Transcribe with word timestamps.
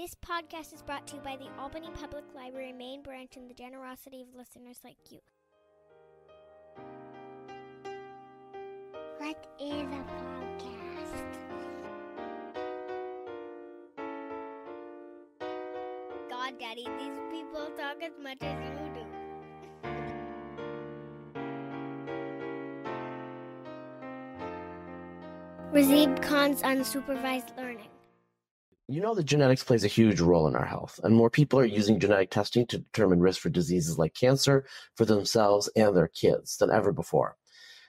This 0.00 0.14
podcast 0.26 0.72
is 0.72 0.80
brought 0.80 1.06
to 1.08 1.16
you 1.16 1.20
by 1.20 1.36
the 1.36 1.44
Albany 1.60 1.90
Public 2.00 2.24
Library 2.34 2.72
main 2.72 3.02
branch 3.02 3.36
and 3.36 3.50
the 3.50 3.52
generosity 3.52 4.22
of 4.22 4.28
listeners 4.34 4.78
like 4.82 4.96
you. 5.10 5.18
What 9.18 9.46
is 9.60 9.82
a 9.92 10.02
podcast? 10.16 11.22
God, 16.30 16.58
Daddy, 16.58 16.86
these 16.98 17.18
people 17.30 17.68
talk 17.76 18.02
as 18.02 18.12
much 18.22 18.38
as 18.40 18.58
you 18.58 18.70
do. 18.94 19.04
Razib 25.74 26.22
Khan's 26.22 26.62
unsupervised 26.62 27.54
learning. 27.58 27.90
You 28.90 29.00
know 29.00 29.14
that 29.14 29.22
genetics 29.22 29.62
plays 29.62 29.84
a 29.84 29.86
huge 29.86 30.20
role 30.20 30.48
in 30.48 30.56
our 30.56 30.64
health, 30.64 30.98
and 31.04 31.14
more 31.14 31.30
people 31.30 31.60
are 31.60 31.64
using 31.64 32.00
genetic 32.00 32.28
testing 32.28 32.66
to 32.66 32.78
determine 32.78 33.20
risk 33.20 33.40
for 33.40 33.48
diseases 33.48 33.98
like 33.98 34.14
cancer 34.14 34.66
for 34.96 35.04
themselves 35.04 35.70
and 35.76 35.96
their 35.96 36.08
kids 36.08 36.56
than 36.56 36.72
ever 36.72 36.90
before. 36.90 37.36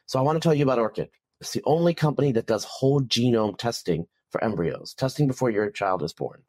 So 0.05 0.20
I 0.20 0.22
want 0.22 0.35
to 0.35 0.48
tell 0.48 0.53
you 0.53 0.61
about 0.61 0.77
Orchid. 0.77 1.09
It's 1.39 1.53
the 1.53 1.63
only 1.66 1.95
company 1.95 2.31
that 2.34 2.45
does 2.45 2.66
whole 2.66 3.02
genome 3.02 3.58
testing 3.58 4.05
for 4.30 4.44
embryos, 4.44 4.94
testing 4.94 5.25
before 5.25 5.49
your 5.49 5.72
child 5.72 6.03
is 6.03 6.13
born. 6.13 6.44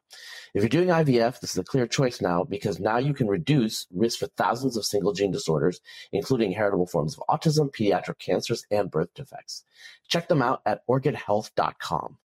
If 0.53 0.61
you're 0.61 0.69
doing 0.69 0.89
IVF, 0.89 1.39
this 1.39 1.53
is 1.53 1.57
a 1.57 1.63
clear 1.63 1.87
choice 1.87 2.21
now 2.21 2.43
because 2.43 2.79
now 2.79 2.99
you 2.99 3.15
can 3.15 3.27
reduce 3.27 3.87
risk 3.91 4.19
for 4.19 4.27
thousands 4.37 4.77
of 4.77 4.85
single 4.85 5.13
gene 5.13 5.31
disorders, 5.31 5.81
including 6.11 6.51
heritable 6.51 6.85
forms 6.85 7.17
of 7.17 7.23
autism, 7.27 7.71
pediatric 7.71 8.19
cancers, 8.19 8.67
and 8.69 8.91
birth 8.91 9.09
defects. 9.15 9.65
Check 10.07 10.27
them 10.27 10.43
out 10.43 10.61
at 10.63 10.85
orchidhealth.com. 10.87 12.19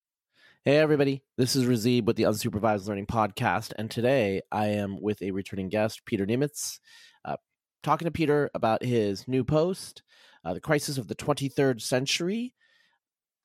Hey, 0.67 0.79
everybody. 0.79 1.23
This 1.37 1.55
is 1.55 1.65
Razib 1.65 2.07
with 2.07 2.17
the 2.17 2.25
Unsupervised 2.25 2.89
Learning 2.89 3.07
Podcast. 3.07 3.73
And 3.79 3.89
today 3.89 4.43
I 4.51 4.67
am 4.67 5.01
with 5.01 5.23
a 5.23 5.31
returning 5.31 5.69
guest, 5.69 6.05
Peter 6.07 6.27
Nimitz, 6.27 6.81
uh, 7.25 7.37
talking 7.85 8.07
to 8.07 8.11
Peter 8.11 8.51
about 8.53 8.83
his 8.83 9.29
new 9.29 9.45
post, 9.45 10.03
uh, 10.45 10.55
The 10.55 10.61
Crisis 10.61 10.99
of 10.99 11.07
the 11.07 11.15
23rd 11.15 11.81
Century. 11.81 12.53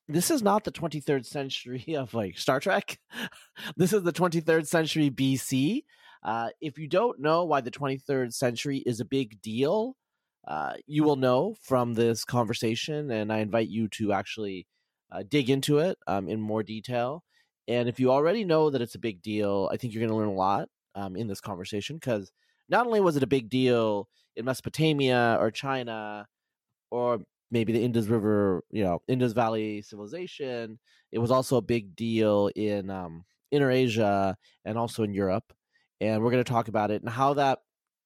This 0.08 0.31
is 0.31 0.41
not 0.41 0.63
the 0.63 0.72
23rd 0.72 1.23
century 1.28 1.95
of 1.95 2.11
like 2.16 2.39
Star 2.39 2.59
Trek. 2.59 2.97
this 3.78 3.94
is 3.94 4.02
the 4.02 4.11
23rd 4.11 4.66
century 4.66 5.11
BC. 5.11 5.83
Uh, 6.23 6.50
if 6.59 6.80
you 6.80 6.88
don't 6.88 7.19
know 7.19 7.45
why 7.45 7.61
the 7.61 7.69
23rd 7.69 8.33
century 8.33 8.80
is 8.80 9.00
a 9.00 9.06
big 9.06 9.39
deal, 9.44 9.95
uh, 10.47 10.73
you 10.88 11.03
will 11.03 11.17
know 11.17 11.56
from 11.61 11.94
this 11.94 12.25
conversation. 12.25 13.11
And 13.11 13.31
I 13.31 13.41
invite 13.41 13.67
you 13.69 13.89
to 13.89 14.11
actually 14.11 14.66
uh, 15.11 15.23
dig 15.27 15.49
into 15.49 15.79
it 15.79 15.97
um, 16.07 16.27
in 16.27 16.39
more 16.39 16.63
detail. 16.63 17.23
And 17.67 17.87
if 17.87 17.99
you 17.99 18.11
already 18.11 18.43
know 18.43 18.69
that 18.69 18.81
it's 18.81 18.95
a 18.95 18.99
big 18.99 19.21
deal, 19.21 19.69
I 19.71 19.77
think 19.77 19.93
you're 19.93 20.01
going 20.01 20.11
to 20.11 20.17
learn 20.17 20.27
a 20.27 20.33
lot 20.33 20.69
um, 20.95 21.15
in 21.15 21.27
this 21.27 21.41
conversation 21.41 21.97
because 21.97 22.31
not 22.69 22.85
only 22.85 23.01
was 23.01 23.15
it 23.17 23.23
a 23.23 23.27
big 23.27 23.49
deal 23.49 24.07
in 24.35 24.45
Mesopotamia 24.45 25.37
or 25.39 25.51
China 25.51 26.27
or 26.89 27.19
maybe 27.51 27.73
the 27.73 27.83
Indus 27.83 28.07
River, 28.07 28.63
you 28.71 28.83
know, 28.83 29.01
Indus 29.07 29.33
Valley 29.33 29.81
civilization, 29.81 30.79
it 31.11 31.19
was 31.19 31.31
also 31.31 31.57
a 31.57 31.61
big 31.61 31.95
deal 31.95 32.49
in 32.55 32.89
um, 32.89 33.25
Inner 33.51 33.71
Asia 33.71 34.37
and 34.65 34.77
also 34.77 35.03
in 35.03 35.13
Europe. 35.13 35.53
And 35.99 36.23
we're 36.23 36.31
going 36.31 36.43
to 36.43 36.51
talk 36.51 36.67
about 36.67 36.91
it 36.91 37.01
and 37.01 37.11
how 37.11 37.33
that 37.35 37.59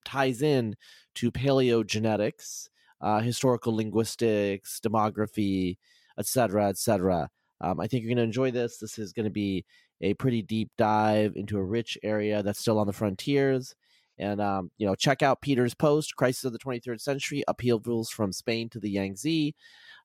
ties 0.03 0.41
in 0.41 0.75
to 1.15 1.31
paleogenetics, 1.31 2.69
uh, 3.01 3.19
historical 3.19 3.75
linguistics, 3.75 4.79
demography, 4.79 5.77
etc., 6.17 6.69
etc. 6.69 7.29
Um, 7.61 7.79
I 7.79 7.87
think 7.87 8.03
you're 8.03 8.09
going 8.09 8.17
to 8.17 8.23
enjoy 8.23 8.51
this. 8.51 8.77
This 8.77 8.97
is 8.97 9.13
going 9.13 9.25
to 9.25 9.31
be 9.31 9.65
a 10.01 10.13
pretty 10.15 10.41
deep 10.41 10.69
dive 10.77 11.33
into 11.35 11.57
a 11.57 11.63
rich 11.63 11.97
area 12.03 12.43
that's 12.43 12.59
still 12.59 12.79
on 12.79 12.87
the 12.87 12.93
frontiers. 12.93 13.75
And 14.17 14.41
um, 14.41 14.71
you 14.77 14.85
know, 14.85 14.95
check 14.95 15.21
out 15.23 15.41
Peter's 15.41 15.73
post, 15.73 16.15
"Crisis 16.15 16.45
of 16.45 16.53
the 16.53 16.59
23rd 16.59 17.01
Century: 17.01 17.43
Upheavals 17.47 18.09
from 18.09 18.31
Spain 18.31 18.69
to 18.69 18.79
the 18.79 18.89
Yangtze." 18.89 19.55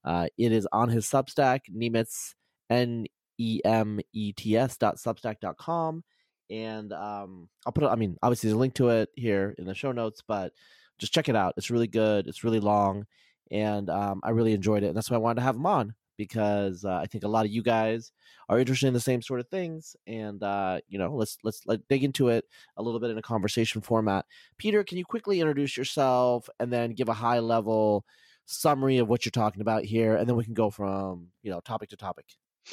Uh, 0.05 0.27
it 0.39 0.53
is 0.53 0.67
on 0.73 0.89
his 0.89 1.07
Substack, 1.07 1.61
Nemets, 1.73 2.35
N 2.71 3.07
E 3.39 3.61
M 3.65 4.01
E 4.13 4.33
T 4.33 4.57
S 4.57 4.77
dot 4.77 4.97
Substack 4.97 5.39
dot 5.41 5.59
com, 5.59 6.03
and 6.51 6.93
um, 6.93 7.49
I'll 7.65 7.73
put. 7.73 7.85
I 7.85 7.95
mean, 7.95 8.17
obviously, 8.23 8.49
there's 8.49 8.57
a 8.57 8.61
link 8.61 8.75
to 8.75 8.89
it 8.89 9.11
here 9.15 9.55
in 9.59 9.65
the 9.65 9.75
show 9.75 9.93
notes, 9.93 10.23
but 10.27 10.53
just 10.99 11.13
check 11.13 11.29
it 11.29 11.37
out. 11.37 11.55
It's 11.57 11.71
really 11.71 11.87
good. 11.87 12.27
It's 12.27 12.43
really 12.43 12.61
long, 12.61 13.07
and 13.53 13.89
um, 13.91 14.21
I 14.25 14.31
really 14.31 14.55
enjoyed 14.55 14.83
it, 14.83 14.89
and 14.89 14.97
that's 14.97 15.09
why 15.09 15.17
I 15.17 15.21
wanted 15.21 15.37
to 15.37 15.43
have 15.43 15.57
him 15.57 15.67
on 15.67 15.95
because 16.21 16.85
uh, 16.85 16.93
I 16.93 17.07
think 17.07 17.25
a 17.25 17.29
lot 17.29 17.47
of 17.47 17.51
you 17.51 17.63
guys 17.63 18.13
are 18.51 18.59
interested 18.59 18.89
in 18.89 18.93
the 18.93 19.01
same 19.01 19.23
sort 19.23 19.41
of 19.41 19.49
things, 19.49 19.97
and 20.07 20.43
uh, 20.43 20.81
you 20.87 20.99
know, 20.99 21.15
let's 21.15 21.39
let's 21.43 21.63
let 21.65 21.89
dig 21.89 22.05
into 22.05 22.29
it 22.29 22.45
a 22.77 22.83
little 22.83 23.01
bit 23.01 23.09
in 23.09 23.17
a 23.17 23.23
conversation 23.23 23.81
format. 23.81 24.27
Peter, 24.59 24.85
can 24.85 24.99
you 24.99 25.05
quickly 25.07 25.41
introduce 25.41 25.79
yourself 25.79 26.51
and 26.59 26.71
then 26.71 26.93
give 26.93 27.09
a 27.09 27.15
high 27.15 27.39
level 27.39 28.05
summary 28.45 28.99
of 28.99 29.09
what 29.09 29.25
you're 29.25 29.31
talking 29.31 29.63
about 29.63 29.85
here, 29.85 30.15
and 30.15 30.29
then 30.29 30.37
we 30.37 30.45
can 30.45 30.53
go 30.53 30.69
from 30.69 31.29
you 31.43 31.51
know 31.51 31.61
topic 31.61 31.89
to 31.89 31.97
topic. 31.97 32.27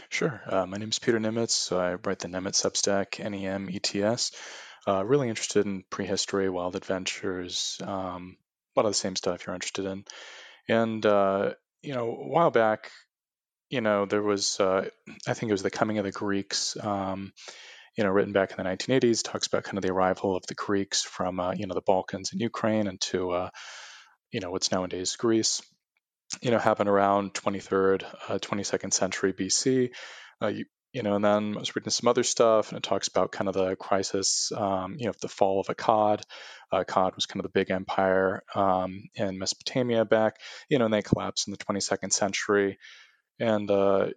Sure. 0.09 0.41
Uh, 0.45 0.65
my 0.65 0.75
name 0.75 0.89
is 0.89 0.99
Peter 0.99 1.19
Nimitz. 1.19 1.51
So 1.51 1.79
I 1.79 1.93
write 1.93 2.19
the 2.19 2.27
Nemets 2.27 2.61
Substack, 2.61 3.23
N 3.23 3.33
E 3.33 3.47
M 3.47 3.69
E 3.69 3.79
T 3.79 4.03
S. 4.03 4.31
Uh, 4.85 5.05
really 5.05 5.29
interested 5.29 5.65
in 5.65 5.83
prehistory, 5.89 6.49
wild 6.49 6.75
adventures, 6.75 7.77
um, 7.81 8.37
a 8.75 8.79
lot 8.79 8.85
of 8.85 8.91
the 8.91 8.97
same 8.97 9.15
stuff 9.15 9.45
you're 9.45 9.55
interested 9.55 9.85
in. 9.85 10.05
And, 10.69 11.05
uh, 11.05 11.53
you 11.81 11.93
know, 11.93 12.09
a 12.09 12.27
while 12.27 12.51
back, 12.51 12.91
you 13.69 13.81
know, 13.81 14.05
there 14.05 14.21
was, 14.21 14.59
uh, 14.59 14.89
I 15.27 15.33
think 15.33 15.49
it 15.49 15.53
was 15.53 15.63
The 15.63 15.69
Coming 15.69 15.97
of 15.97 16.05
the 16.05 16.11
Greeks, 16.11 16.77
um, 16.81 17.33
you 17.97 18.03
know, 18.03 18.09
written 18.09 18.33
back 18.33 18.51
in 18.51 18.57
the 18.57 18.69
1980s, 18.69 19.23
talks 19.23 19.47
about 19.47 19.63
kind 19.63 19.77
of 19.77 19.81
the 19.81 19.91
arrival 19.91 20.35
of 20.35 20.45
the 20.47 20.55
Greeks 20.55 21.03
from, 21.03 21.39
uh, 21.39 21.53
you 21.53 21.67
know, 21.67 21.73
the 21.73 21.81
Balkans 21.81 22.31
and 22.31 22.41
Ukraine 22.41 22.87
into, 22.87 23.31
uh, 23.31 23.49
you 24.31 24.39
know, 24.39 24.51
what's 24.51 24.71
nowadays 24.71 25.15
Greece. 25.15 25.61
You 26.41 26.51
know, 26.51 26.59
happened 26.59 26.89
around 26.89 27.33
23rd, 27.33 28.03
22nd 28.41 28.93
century 28.93 29.31
BC. 29.31 29.91
You, 30.41 30.65
you 30.93 31.03
know, 31.03 31.15
and 31.15 31.23
then 31.23 31.55
I 31.55 31.59
was 31.59 31.75
reading 31.75 31.89
some 31.89 32.07
other 32.07 32.23
stuff, 32.23 32.69
and 32.69 32.77
it 32.77 32.83
talks 32.83 33.07
about 33.07 33.31
kind 33.31 33.47
of 33.47 33.53
the 33.53 33.75
crisis, 33.75 34.51
um, 34.55 34.95
you 34.97 35.05
know, 35.05 35.13
the 35.21 35.27
fall 35.27 35.59
of 35.59 35.67
Akkad. 35.67 36.21
Uh, 36.71 36.83
Akkad 36.83 37.15
was 37.15 37.25
kind 37.25 37.39
of 37.39 37.43
the 37.43 37.59
big 37.59 37.71
empire 37.71 38.43
um, 38.55 39.03
in 39.15 39.37
Mesopotamia 39.37 40.05
back, 40.05 40.35
you 40.69 40.79
know, 40.79 40.85
and 40.85 40.93
they 40.93 41.01
collapsed 41.01 41.47
in 41.47 41.51
the 41.51 41.57
22nd 41.57 42.11
century 42.11 42.77
and 43.39 43.69
uh, 43.69 44.07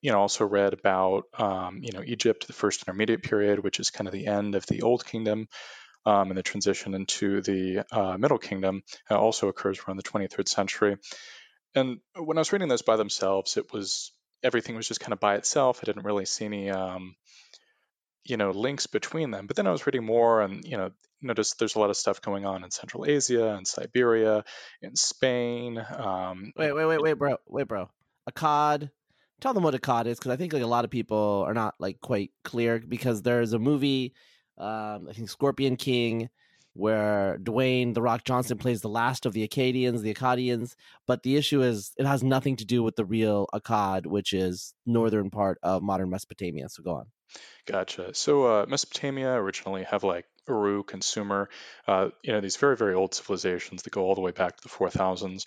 you 0.00 0.12
know 0.12 0.20
also 0.20 0.44
read 0.44 0.72
about 0.72 1.24
um, 1.38 1.80
you 1.82 1.92
know 1.92 2.02
Egypt, 2.04 2.46
the 2.46 2.52
first 2.52 2.82
intermediate 2.82 3.22
period, 3.22 3.62
which 3.62 3.80
is 3.80 3.90
kind 3.90 4.08
of 4.08 4.12
the 4.12 4.26
end 4.26 4.54
of 4.54 4.66
the 4.66 4.82
Old 4.82 5.04
Kingdom, 5.04 5.48
um, 6.04 6.30
and 6.30 6.38
the 6.38 6.42
transition 6.42 6.94
into 6.94 7.40
the 7.42 7.84
uh, 7.90 8.16
Middle 8.18 8.38
Kingdom 8.38 8.82
uh, 9.10 9.18
also 9.18 9.48
occurs 9.48 9.80
around 9.80 9.96
the 9.96 10.02
23rd 10.02 10.48
century. 10.48 10.96
And 11.74 11.98
when 12.16 12.38
I 12.38 12.40
was 12.40 12.52
reading 12.52 12.68
those 12.68 12.82
by 12.82 12.96
themselves, 12.96 13.56
it 13.56 13.72
was 13.72 14.12
everything 14.42 14.76
was 14.76 14.88
just 14.88 15.00
kind 15.00 15.12
of 15.12 15.20
by 15.20 15.36
itself. 15.36 15.80
I 15.82 15.86
didn't 15.86 16.04
really 16.04 16.24
see 16.24 16.46
any 16.46 16.70
um, 16.70 17.16
you 18.24 18.36
know 18.36 18.50
links 18.50 18.86
between 18.86 19.30
them. 19.30 19.46
But 19.46 19.56
then 19.56 19.66
I 19.66 19.72
was 19.72 19.86
reading 19.86 20.04
more, 20.04 20.40
and 20.42 20.64
you 20.64 20.76
know 20.76 20.90
noticed 21.22 21.58
there's 21.58 21.76
a 21.76 21.78
lot 21.78 21.90
of 21.90 21.96
stuff 21.96 22.20
going 22.20 22.44
on 22.44 22.64
in 22.64 22.70
Central 22.70 23.06
Asia 23.06 23.54
and 23.54 23.66
Siberia, 23.66 24.44
in 24.82 24.96
Spain. 24.96 25.78
Um, 25.78 26.52
wait, 26.56 26.72
wait, 26.72 26.86
wait, 26.86 27.02
wait, 27.02 27.14
bro, 27.14 27.36
wait, 27.46 27.68
bro. 27.68 27.88
Akkad. 28.30 28.90
Tell 29.40 29.52
them 29.52 29.62
what 29.62 29.74
Akkad 29.74 30.06
is 30.06 30.18
because 30.18 30.32
I 30.32 30.36
think 30.36 30.52
like 30.52 30.62
a 30.62 30.66
lot 30.66 30.84
of 30.84 30.90
people 30.90 31.44
are 31.46 31.54
not 31.54 31.74
like 31.78 32.00
quite 32.00 32.30
clear 32.42 32.78
because 32.78 33.22
there's 33.22 33.52
a 33.52 33.58
movie, 33.58 34.14
um, 34.56 35.06
I 35.08 35.12
think 35.12 35.28
Scorpion 35.28 35.76
King, 35.76 36.30
where 36.72 37.38
Dwayne 37.42 37.94
the 37.94 38.02
Rock 38.02 38.24
Johnson 38.24 38.58
plays 38.58 38.80
the 38.80 38.88
last 38.88 39.26
of 39.26 39.32
the 39.32 39.46
Akkadians, 39.46 40.00
the 40.00 40.14
Akkadians. 40.14 40.74
But 41.06 41.22
the 41.22 41.36
issue 41.36 41.62
is 41.62 41.92
it 41.98 42.06
has 42.06 42.22
nothing 42.22 42.56
to 42.56 42.64
do 42.64 42.82
with 42.82 42.96
the 42.96 43.04
real 43.04 43.46
Akkad, 43.54 44.06
which 44.06 44.32
is 44.32 44.74
northern 44.84 45.30
part 45.30 45.58
of 45.62 45.82
modern 45.82 46.10
Mesopotamia. 46.10 46.68
So 46.68 46.82
go 46.82 46.94
on. 46.94 47.06
Gotcha. 47.66 48.14
So 48.14 48.44
uh, 48.44 48.66
Mesopotamia 48.68 49.32
originally 49.32 49.84
have 49.84 50.04
like 50.04 50.26
Uruk 50.48 50.92
and 50.94 51.02
Sumer, 51.02 51.48
uh, 51.88 52.10
you 52.22 52.32
know, 52.32 52.40
these 52.40 52.56
very 52.56 52.76
very 52.76 52.94
old 52.94 53.14
civilizations 53.14 53.82
that 53.82 53.90
go 53.90 54.02
all 54.02 54.14
the 54.14 54.20
way 54.20 54.30
back 54.30 54.56
to 54.56 54.62
the 54.62 54.68
4000s. 54.68 55.42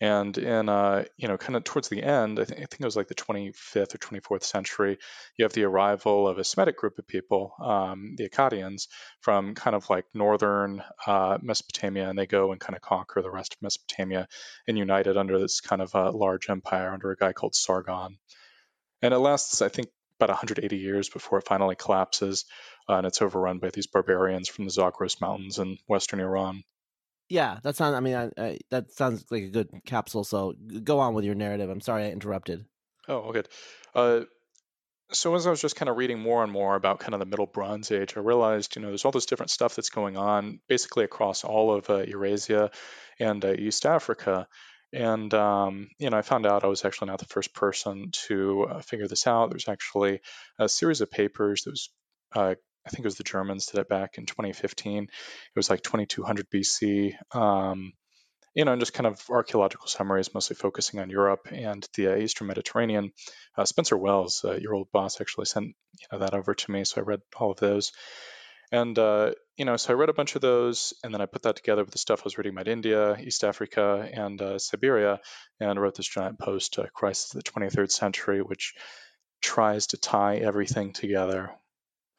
And 0.00 0.36
in, 0.36 0.68
uh, 0.68 1.04
you 1.16 1.28
know, 1.28 1.36
kind 1.36 1.56
of 1.56 1.62
towards 1.62 1.88
the 1.88 2.02
end, 2.02 2.40
I, 2.40 2.44
th- 2.44 2.58
I, 2.58 2.64
think 2.64 2.80
it 2.80 2.84
was 2.84 2.96
like 2.96 3.08
the 3.08 3.14
25th 3.14 3.94
or 3.94 3.98
24th 3.98 4.42
century, 4.42 4.98
you 5.36 5.44
have 5.44 5.52
the 5.52 5.64
arrival 5.64 6.26
of 6.26 6.38
a 6.38 6.44
Semitic 6.44 6.76
group 6.76 6.98
of 6.98 7.06
people, 7.06 7.54
um, 7.60 8.14
the 8.16 8.28
Akkadians, 8.28 8.88
from 9.20 9.54
kind 9.54 9.76
of 9.76 9.88
like 9.90 10.06
northern 10.12 10.82
uh, 11.06 11.38
Mesopotamia, 11.40 12.08
and 12.08 12.18
they 12.18 12.26
go 12.26 12.50
and 12.50 12.60
kind 12.60 12.74
of 12.74 12.82
conquer 12.82 13.22
the 13.22 13.30
rest 13.30 13.54
of 13.54 13.62
Mesopotamia 13.62 14.26
and 14.66 14.76
unite 14.76 15.06
it 15.06 15.16
under 15.16 15.38
this 15.38 15.60
kind 15.60 15.80
of 15.80 15.94
uh, 15.94 16.10
large 16.10 16.50
empire 16.50 16.92
under 16.92 17.12
a 17.12 17.16
guy 17.16 17.32
called 17.32 17.54
Sargon. 17.54 18.18
And 19.02 19.14
it 19.14 19.18
lasts, 19.18 19.62
I 19.62 19.68
think, 19.68 19.88
about 20.18 20.30
180 20.30 20.76
years 20.76 21.08
before 21.08 21.38
it 21.38 21.46
finally 21.46 21.76
collapses, 21.76 22.44
uh, 22.88 22.94
and 22.94 23.06
it's 23.06 23.22
overrun 23.22 23.58
by 23.58 23.70
these 23.70 23.86
barbarians 23.86 24.48
from 24.48 24.64
the 24.64 24.70
Zagros 24.70 25.20
Mountains 25.20 25.58
in 25.58 25.78
western 25.86 26.20
Iran 26.20 26.64
yeah, 27.32 27.58
that 27.62 27.76
sounds. 27.76 27.94
I 27.94 28.00
mean, 28.00 28.14
I, 28.14 28.30
I, 28.36 28.58
that 28.70 28.92
sounds 28.92 29.24
like 29.30 29.44
a 29.44 29.48
good 29.48 29.70
capsule. 29.86 30.22
So 30.22 30.52
go 30.84 30.98
on 30.98 31.14
with 31.14 31.24
your 31.24 31.34
narrative. 31.34 31.70
I'm 31.70 31.80
sorry 31.80 32.04
I 32.04 32.10
interrupted. 32.10 32.66
Oh, 33.08 33.32
good. 33.32 33.48
Uh, 33.94 34.20
so 35.12 35.34
as 35.34 35.46
I 35.46 35.50
was 35.50 35.62
just 35.62 35.76
kind 35.76 35.88
of 35.88 35.96
reading 35.96 36.18
more 36.18 36.42
and 36.42 36.52
more 36.52 36.74
about 36.74 37.00
kind 37.00 37.14
of 37.14 37.20
the 37.20 37.26
Middle 37.26 37.46
Bronze 37.46 37.90
Age, 37.90 38.18
I 38.18 38.20
realized, 38.20 38.76
you 38.76 38.82
know, 38.82 38.88
there's 38.88 39.06
all 39.06 39.12
this 39.12 39.24
different 39.24 39.48
stuff 39.48 39.74
that's 39.74 39.88
going 39.88 40.18
on 40.18 40.60
basically 40.68 41.04
across 41.04 41.42
all 41.42 41.74
of 41.74 41.88
uh, 41.88 42.02
Eurasia 42.06 42.70
and 43.18 43.42
uh, 43.42 43.54
East 43.54 43.86
Africa. 43.86 44.46
And, 44.92 45.32
um, 45.32 45.88
you 45.98 46.10
know, 46.10 46.18
I 46.18 46.22
found 46.22 46.44
out 46.44 46.64
I 46.64 46.66
was 46.66 46.84
actually 46.84 47.08
not 47.08 47.18
the 47.18 47.24
first 47.24 47.54
person 47.54 48.10
to 48.26 48.66
uh, 48.70 48.80
figure 48.82 49.08
this 49.08 49.26
out. 49.26 49.48
There's 49.48 49.68
actually 49.68 50.20
a 50.58 50.68
series 50.68 51.00
of 51.00 51.10
papers 51.10 51.62
that 51.62 51.70
was, 51.70 51.88
uh, 52.34 52.54
I 52.86 52.90
think 52.90 53.00
it 53.00 53.06
was 53.06 53.16
the 53.16 53.24
Germans 53.24 53.66
did 53.66 53.80
it 53.80 53.88
back 53.88 54.18
in 54.18 54.26
2015. 54.26 55.04
It 55.04 55.10
was 55.54 55.70
like 55.70 55.82
2200 55.82 56.50
BC. 56.50 57.14
Um, 57.34 57.92
you 58.54 58.64
know, 58.64 58.72
and 58.72 58.80
just 58.80 58.92
kind 58.92 59.06
of 59.06 59.24
archaeological 59.30 59.86
summaries, 59.86 60.34
mostly 60.34 60.56
focusing 60.56 61.00
on 61.00 61.08
Europe 61.08 61.48
and 61.50 61.86
the 61.96 62.08
uh, 62.08 62.16
Eastern 62.16 62.48
Mediterranean. 62.48 63.12
Uh, 63.56 63.64
Spencer 63.64 63.96
Wells, 63.96 64.44
uh, 64.44 64.56
your 64.56 64.74
old 64.74 64.92
boss, 64.92 65.20
actually 65.20 65.46
sent 65.46 65.66
you 65.66 66.06
know 66.12 66.18
that 66.18 66.34
over 66.34 66.54
to 66.54 66.70
me, 66.70 66.84
so 66.84 67.00
I 67.00 67.04
read 67.04 67.20
all 67.36 67.52
of 67.52 67.58
those. 67.58 67.92
And 68.70 68.98
uh, 68.98 69.32
you 69.56 69.64
know, 69.64 69.76
so 69.76 69.92
I 69.92 69.96
read 69.96 70.10
a 70.10 70.14
bunch 70.14 70.34
of 70.34 70.42
those, 70.42 70.92
and 71.02 71.14
then 71.14 71.20
I 71.20 71.26
put 71.26 71.42
that 71.42 71.56
together 71.56 71.82
with 71.82 71.92
the 71.92 71.98
stuff 71.98 72.20
I 72.20 72.24
was 72.24 72.36
reading 72.36 72.52
about 72.52 72.68
India, 72.68 73.16
East 73.18 73.44
Africa, 73.44 74.08
and 74.12 74.40
uh, 74.40 74.58
Siberia, 74.58 75.20
and 75.60 75.80
wrote 75.80 75.94
this 75.94 76.08
giant 76.08 76.38
post, 76.38 76.78
uh, 76.78 76.86
"Crisis 76.94 77.34
of 77.34 77.42
the 77.42 77.50
23rd 77.50 77.90
Century," 77.90 78.42
which 78.42 78.74
tries 79.40 79.88
to 79.88 79.96
tie 79.96 80.36
everything 80.36 80.92
together. 80.92 81.52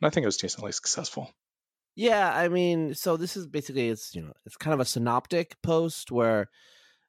And 0.03 0.07
I 0.07 0.09
think 0.09 0.25
it 0.25 0.27
was 0.27 0.35
decently 0.35 0.73
successful. 0.73 1.31
Yeah, 1.95 2.29
I 2.35 2.49
mean, 2.49 2.93
so 2.93 3.15
this 3.15 3.37
is 3.37 3.47
basically 3.47 3.87
it's 3.87 4.13
you 4.13 4.21
know 4.21 4.33
it's 4.45 4.57
kind 4.57 4.73
of 4.73 4.81
a 4.81 4.85
synoptic 4.85 5.55
post 5.63 6.11
where 6.11 6.49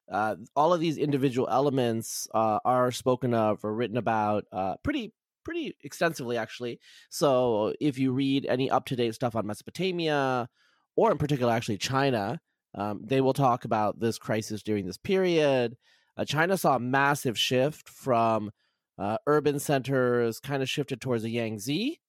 uh, 0.09 0.37
all 0.55 0.73
of 0.73 0.79
these 0.79 0.97
individual 0.97 1.49
elements 1.51 2.25
uh, 2.33 2.59
are 2.63 2.93
spoken 2.93 3.33
of 3.33 3.65
or 3.65 3.75
written 3.75 3.97
about 3.97 4.45
uh, 4.53 4.75
pretty 4.81 5.11
pretty 5.43 5.75
extensively 5.83 6.37
actually. 6.37 6.79
So 7.09 7.73
if 7.81 7.99
you 7.99 8.13
read 8.13 8.45
any 8.45 8.71
up 8.71 8.85
to 8.85 8.95
date 8.95 9.13
stuff 9.13 9.35
on 9.35 9.45
Mesopotamia 9.45 10.47
or 10.95 11.11
in 11.11 11.17
particular 11.17 11.51
actually 11.51 11.79
China, 11.79 12.39
um, 12.75 13.01
they 13.03 13.19
will 13.19 13.33
talk 13.33 13.65
about 13.65 13.99
this 13.99 14.17
crisis 14.17 14.63
during 14.63 14.85
this 14.85 14.97
period. 14.97 15.75
Uh, 16.15 16.23
China 16.23 16.57
saw 16.57 16.77
a 16.77 16.79
massive 16.79 17.37
shift 17.37 17.89
from 17.89 18.51
uh, 18.97 19.17
urban 19.27 19.59
centers, 19.59 20.39
kind 20.39 20.63
of 20.63 20.69
shifted 20.69 21.01
towards 21.01 21.23
the 21.23 21.31
Yangtze 21.31 21.99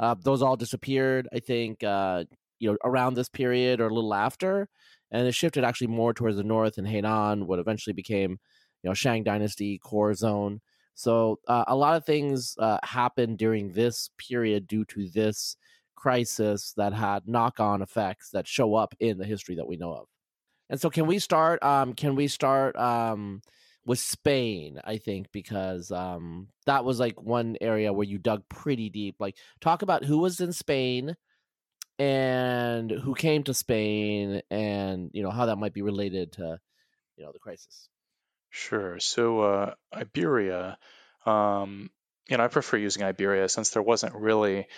uh, 0.00 0.14
those 0.24 0.42
all 0.42 0.56
disappeared, 0.56 1.28
I 1.32 1.40
think, 1.40 1.84
uh, 1.84 2.24
you 2.58 2.70
know, 2.70 2.78
around 2.84 3.14
this 3.14 3.28
period 3.28 3.80
or 3.80 3.88
a 3.88 3.94
little 3.94 4.14
after, 4.14 4.68
and 5.10 5.28
it 5.28 5.34
shifted 5.34 5.62
actually 5.62 5.88
more 5.88 6.14
towards 6.14 6.36
the 6.36 6.42
north 6.42 6.78
in 6.78 6.86
Henan, 6.86 7.44
what 7.44 7.58
eventually 7.58 7.92
became, 7.92 8.32
you 8.82 8.88
know, 8.88 8.94
Shang 8.94 9.22
Dynasty 9.22 9.78
core 9.78 10.14
zone. 10.14 10.60
So 10.94 11.38
uh, 11.46 11.64
a 11.66 11.76
lot 11.76 11.96
of 11.96 12.04
things 12.06 12.54
uh, 12.58 12.78
happened 12.82 13.36
during 13.38 13.72
this 13.72 14.10
period 14.18 14.66
due 14.66 14.86
to 14.86 15.08
this 15.10 15.56
crisis 15.96 16.72
that 16.78 16.94
had 16.94 17.28
knock-on 17.28 17.82
effects 17.82 18.30
that 18.30 18.48
show 18.48 18.74
up 18.74 18.94
in 19.00 19.18
the 19.18 19.26
history 19.26 19.56
that 19.56 19.66
we 19.66 19.76
know 19.76 19.92
of. 19.92 20.06
And 20.70 20.80
so, 20.80 20.88
can 20.88 21.06
we 21.06 21.18
start? 21.18 21.62
Um, 21.62 21.92
can 21.94 22.14
we 22.14 22.28
start? 22.28 22.76
Um, 22.76 23.42
with 23.90 23.98
Spain, 23.98 24.80
I 24.84 24.98
think, 24.98 25.32
because 25.32 25.90
um, 25.90 26.46
that 26.66 26.84
was 26.84 27.00
like 27.00 27.20
one 27.20 27.56
area 27.60 27.92
where 27.92 28.06
you 28.06 28.18
dug 28.18 28.48
pretty 28.48 28.88
deep. 28.88 29.16
Like, 29.18 29.36
talk 29.60 29.82
about 29.82 30.04
who 30.04 30.18
was 30.18 30.38
in 30.38 30.52
Spain 30.52 31.16
and 31.98 32.88
who 32.88 33.16
came 33.16 33.42
to 33.42 33.52
Spain, 33.52 34.42
and 34.48 35.10
you 35.12 35.24
know 35.24 35.30
how 35.30 35.46
that 35.46 35.56
might 35.56 35.74
be 35.74 35.82
related 35.82 36.34
to 36.34 36.60
you 37.16 37.24
know 37.24 37.32
the 37.32 37.40
crisis. 37.40 37.88
Sure. 38.50 39.00
So 39.00 39.40
uh, 39.40 39.74
Iberia, 39.92 40.78
um, 41.26 41.90
you 42.28 42.36
know, 42.36 42.44
I 42.44 42.46
prefer 42.46 42.76
using 42.76 43.02
Iberia 43.02 43.48
since 43.48 43.70
there 43.70 43.82
wasn't 43.82 44.14
really 44.14 44.68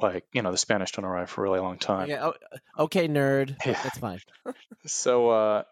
like 0.00 0.24
you 0.32 0.40
know 0.40 0.50
the 0.50 0.56
Spanish 0.56 0.92
don't 0.92 1.04
arrive 1.04 1.28
for 1.28 1.42
a 1.42 1.44
really 1.50 1.60
long 1.60 1.76
time. 1.76 2.08
Yeah. 2.08 2.30
Okay, 2.78 3.06
nerd. 3.06 3.54
Yeah. 3.66 3.78
That's 3.82 3.98
fine. 3.98 4.20
so 4.86 5.28
uh, 5.28 5.62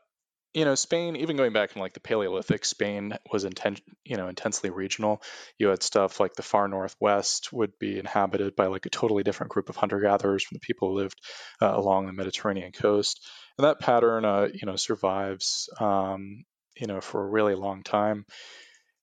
you 0.54 0.64
know, 0.64 0.76
Spain, 0.76 1.16
even 1.16 1.36
going 1.36 1.52
back 1.52 1.74
in 1.74 1.82
like 1.82 1.94
the 1.94 2.00
Paleolithic, 2.00 2.64
Spain 2.64 3.18
was 3.32 3.44
inten- 3.44 3.82
you 4.04 4.16
know, 4.16 4.28
intensely 4.28 4.70
regional. 4.70 5.20
You 5.58 5.68
had 5.68 5.82
stuff 5.82 6.20
like 6.20 6.34
the 6.34 6.42
far 6.42 6.68
northwest 6.68 7.52
would 7.52 7.76
be 7.80 7.98
inhabited 7.98 8.54
by 8.54 8.66
like 8.66 8.86
a 8.86 8.90
totally 8.90 9.24
different 9.24 9.50
group 9.50 9.68
of 9.68 9.76
hunter-gatherers 9.76 10.44
from 10.44 10.54
the 10.56 10.60
people 10.60 10.88
who 10.90 10.96
lived 10.96 11.20
uh, 11.60 11.72
along 11.74 12.06
the 12.06 12.12
Mediterranean 12.12 12.70
coast. 12.70 13.20
And 13.58 13.64
that 13.64 13.80
pattern, 13.80 14.24
uh, 14.24 14.48
you 14.54 14.66
know, 14.66 14.76
survives, 14.76 15.68
um, 15.80 16.44
you 16.76 16.86
know, 16.86 17.00
for 17.00 17.24
a 17.24 17.28
really 17.28 17.56
long 17.56 17.82
time. 17.82 18.24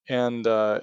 And, 0.08 0.48
uh, 0.48 0.80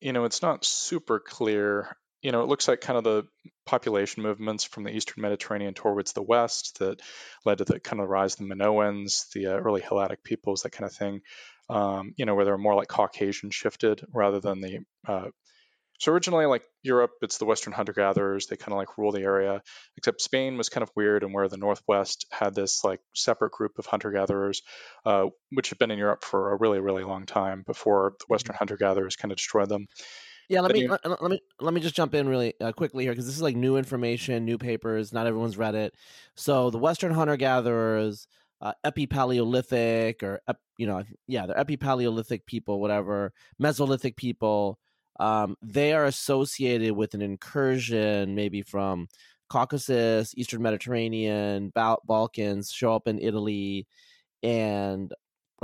you 0.00 0.12
know, 0.12 0.24
it's 0.24 0.42
not 0.42 0.66
super 0.66 1.18
clear 1.18 1.96
you 2.24 2.32
know, 2.32 2.42
it 2.42 2.48
looks 2.48 2.66
like 2.66 2.80
kind 2.80 2.96
of 2.96 3.04
the 3.04 3.26
population 3.66 4.22
movements 4.22 4.64
from 4.64 4.82
the 4.82 4.90
eastern 4.90 5.20
Mediterranean 5.20 5.74
towards 5.74 6.14
the 6.14 6.22
west 6.22 6.78
that 6.78 7.00
led 7.44 7.58
to 7.58 7.64
the 7.64 7.78
kind 7.78 8.00
of 8.00 8.08
rise 8.08 8.32
of 8.32 8.48
the 8.48 8.54
Minoans, 8.54 9.30
the 9.34 9.48
uh, 9.48 9.58
early 9.58 9.82
Helladic 9.82 10.24
peoples, 10.24 10.62
that 10.62 10.72
kind 10.72 10.88
of 10.88 10.96
thing. 10.96 11.20
Um, 11.68 12.14
you 12.16 12.24
know, 12.24 12.34
where 12.34 12.46
they're 12.46 12.58
more 12.58 12.74
like 12.74 12.88
Caucasian 12.88 13.50
shifted 13.50 14.04
rather 14.12 14.40
than 14.40 14.62
the. 14.62 14.78
Uh, 15.06 15.28
so 16.00 16.12
originally, 16.12 16.46
like 16.46 16.62
Europe, 16.82 17.12
it's 17.20 17.36
the 17.36 17.44
Western 17.44 17.74
hunter-gatherers. 17.74 18.46
They 18.46 18.56
kind 18.56 18.72
of 18.72 18.78
like 18.78 18.98
rule 18.98 19.12
the 19.12 19.22
area. 19.22 19.62
Except 19.98 20.22
Spain 20.22 20.56
was 20.56 20.70
kind 20.70 20.82
of 20.82 20.90
weird, 20.96 21.24
and 21.24 21.34
where 21.34 21.48
the 21.48 21.58
Northwest 21.58 22.26
had 22.30 22.54
this 22.54 22.84
like 22.84 23.00
separate 23.14 23.52
group 23.52 23.72
of 23.78 23.84
hunter-gatherers, 23.84 24.62
uh, 25.04 25.26
which 25.50 25.68
had 25.68 25.78
been 25.78 25.90
in 25.90 25.98
Europe 25.98 26.24
for 26.24 26.52
a 26.52 26.58
really, 26.58 26.80
really 26.80 27.04
long 27.04 27.26
time 27.26 27.64
before 27.66 28.14
the 28.18 28.26
Western 28.28 28.54
mm-hmm. 28.54 28.60
hunter-gatherers 28.60 29.16
kind 29.16 29.30
of 29.30 29.36
destroyed 29.36 29.68
them. 29.68 29.86
Yeah, 30.48 30.60
let 30.60 30.72
me 30.72 30.86
let, 30.88 31.22
let, 31.22 31.30
me 31.30 31.40
let 31.60 31.74
me 31.74 31.80
just 31.80 31.94
jump 31.94 32.14
in 32.14 32.28
really 32.28 32.54
uh, 32.60 32.72
quickly 32.72 33.04
here 33.04 33.12
because 33.12 33.26
this 33.26 33.36
is 33.36 33.42
like 33.42 33.56
new 33.56 33.76
information, 33.76 34.44
new 34.44 34.58
papers. 34.58 35.12
Not 35.12 35.26
everyone's 35.26 35.56
read 35.56 35.74
it. 35.74 35.94
So 36.36 36.70
the 36.70 36.78
Western 36.78 37.12
hunter 37.12 37.36
gatherers, 37.36 38.26
uh, 38.60 38.72
Epipaleolithic, 38.84 40.22
or 40.22 40.40
you 40.78 40.86
know, 40.86 41.02
yeah, 41.26 41.46
they're 41.46 41.56
Epipaleolithic 41.56 42.46
people, 42.46 42.80
whatever, 42.80 43.32
Mesolithic 43.62 44.16
people. 44.16 44.78
Um, 45.20 45.56
they 45.62 45.92
are 45.92 46.06
associated 46.06 46.92
with 46.92 47.14
an 47.14 47.22
incursion, 47.22 48.34
maybe 48.34 48.62
from 48.62 49.08
Caucasus, 49.48 50.34
Eastern 50.36 50.62
Mediterranean, 50.62 51.72
Balkans, 51.74 52.70
show 52.70 52.94
up 52.94 53.06
in 53.06 53.18
Italy, 53.20 53.86
and 54.42 55.12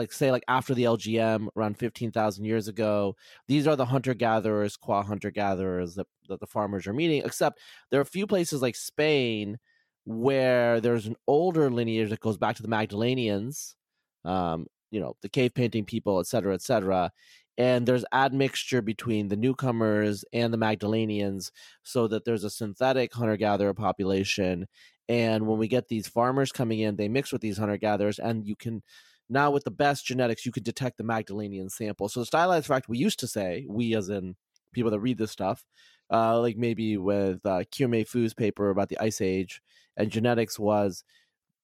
like 0.01 0.13
say 0.13 0.33
like 0.33 0.45
after 0.49 0.75
the 0.75 0.85
LGM 0.85 1.49
around 1.57 1.79
15,000 1.79 2.45
years 2.45 2.69
ago. 2.69 3.17
These 3.47 3.67
are 3.67 3.77
the 3.77 3.85
hunter 3.85 4.15
gatherers, 4.15 4.77
qua 4.77 5.03
hunter 5.03 5.31
gatherers 5.31 5.95
that, 5.95 6.07
that 6.29 6.41
the 6.41 6.47
farmers 6.47 6.87
are 6.87 6.93
meeting, 6.93 7.23
except 7.25 7.61
there 7.91 8.01
are 8.01 8.03
a 8.03 8.17
few 8.17 8.27
places 8.27 8.63
like 8.63 8.77
Spain 8.77 9.59
where 10.07 10.81
there's 10.81 11.07
an 11.07 11.17
older 11.27 11.71
lineage 11.71 12.11
that 12.11 12.21
goes 12.21 12.39
back 12.39 12.57
to 12.57 12.63
the 12.63 12.69
Magdalenians, 12.69 13.77
um, 14.25 14.67
you 14.91 15.01
know, 15.01 15.15
the 15.23 15.29
cave 15.29 15.55
painting 15.55 15.85
people, 15.85 16.19
et 16.19 16.27
cetera, 16.27 16.55
et 16.55 16.63
cetera. 16.63 17.13
And 17.59 17.87
there's 17.87 18.07
admixture 18.11 18.81
between 18.81 19.29
the 19.29 19.37
newcomers 19.37 20.25
and 20.33 20.51
the 20.51 20.57
Magdalenians 20.57 21.53
so 21.83 22.09
that 22.09 22.25
there's 22.25 22.45
a 22.45 22.51
synthetic 22.51 23.13
hunter 23.13 23.37
gatherer 23.37 23.75
population. 23.75 24.67
And 25.11 25.47
when 25.47 25.59
we 25.59 25.69
get 25.69 25.89
these 25.89 26.09
farmers 26.09 26.53
coming 26.53 26.79
in, 26.79 26.97
they 26.97 27.09
mix 27.09 27.33
with 27.33 27.43
these 27.43 27.59
hunter 27.59 27.77
gatherers, 27.77 28.19
and 28.19 28.47
you 28.47 28.57
can 28.57 28.83
now 29.31 29.51
with 29.51 29.65
the 29.65 29.71
best 29.71 30.05
genetics, 30.05 30.45
you 30.45 30.53
can 30.53 30.63
detect 30.63 30.99
the 30.99 31.05
Magdalenian 31.05 31.69
sample. 31.71 32.09
So 32.09 32.21
the 32.21 32.27
stylized 32.27 32.67
fact 32.67 32.89
we 32.89 32.99
used 32.99 33.21
to 33.21 33.27
say, 33.27 33.67
we 33.69 33.95
as 33.95 34.09
in 34.09 34.37
people 34.73 34.91
that 34.91 35.01
read 35.01 35.19
this 35.19 35.31
stuff, 35.31 35.65
uh, 36.13 36.39
like 36.41 36.57
maybe 36.57 36.97
with 36.97 37.45
uh, 37.47 37.65
Qiaomei 37.73 38.07
Fu's 38.07 38.35
paper 38.35 38.71
about 38.71 38.89
the 38.89 38.99
Ice 38.99 39.21
Age 39.21 39.63
and 39.97 40.11
genetics 40.11 40.59
was 40.59 41.05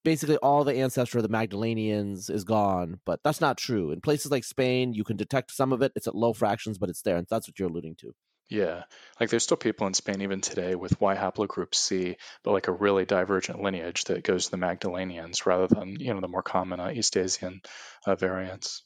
basically 0.05 0.37
all 0.37 0.63
the 0.63 0.77
ancestor 0.77 1.19
of 1.19 1.23
the 1.23 1.29
Magdalenians 1.29 2.31
is 2.31 2.45
gone, 2.45 3.01
but 3.05 3.21
that's 3.25 3.41
not 3.41 3.59
true. 3.59 3.91
In 3.91 4.01
places 4.01 4.31
like 4.31 4.45
Spain, 4.45 4.93
you 4.93 5.03
can 5.03 5.17
detect 5.17 5.51
some 5.51 5.73
of 5.73 5.83
it. 5.83 5.91
It's 5.97 6.07
at 6.07 6.15
low 6.15 6.33
fractions, 6.33 6.79
but 6.79 6.89
it's 6.89 7.03
there, 7.03 7.17
and 7.17 7.27
that's 7.29 7.49
what 7.49 7.59
you're 7.59 7.69
alluding 7.69 7.97
to. 7.97 8.15
Yeah, 8.49 8.85
like 9.19 9.29
there's 9.31 9.43
still 9.43 9.57
people 9.57 9.89
in 9.89 9.95
Spain 9.95 10.23
even 10.23 10.41
today 10.41 10.77
with 10.77 11.01
Y 11.01 11.17
haplogroup 11.17 11.75
C, 11.75 12.17
but 12.45 12.53
like 12.53 12.69
a 12.69 12.73
really 12.73 13.05
divergent 13.05 13.61
lineage 13.61 14.05
that 14.05 14.23
goes 14.23 14.45
to 14.45 14.51
the 14.53 14.57
Magdalenians 14.57 15.47
rather 15.47 15.67
than 15.67 15.99
you 15.99 16.15
know 16.15 16.21
the 16.21 16.29
more 16.29 16.43
common 16.43 16.79
uh, 16.79 16.91
East 16.91 17.17
Asian 17.17 17.61
uh, 18.07 18.15
variants. 18.15 18.83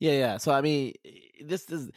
Yeah, 0.00 0.12
yeah. 0.12 0.36
So 0.38 0.52
I 0.52 0.62
mean, 0.62 0.94
this 1.44 1.70
is 1.70 1.90